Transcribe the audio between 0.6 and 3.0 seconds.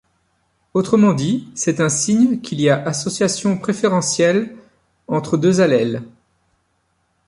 Autrement dit, c'est un signe qu'il y a